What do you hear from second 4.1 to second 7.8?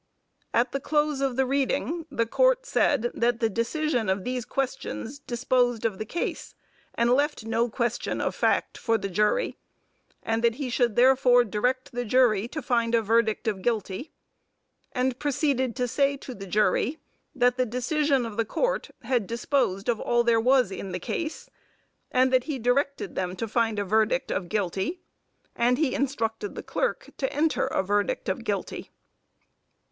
these questions disposed of the case and left no